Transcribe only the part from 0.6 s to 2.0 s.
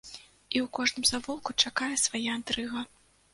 ў кожным завулку чакае